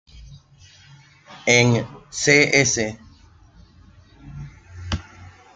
En 1.45 1.69
Cs. 2.09 2.75